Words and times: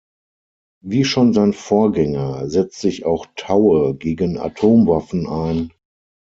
Wie 0.83 1.03
schon 1.05 1.31
sein 1.31 1.53
Vorgänger 1.53 2.49
setzt 2.49 2.81
sich 2.81 3.05
auch 3.05 3.27
Taue 3.35 3.93
gegen 3.93 4.39
Atomwaffen 4.39 5.27
ein. 5.27 5.71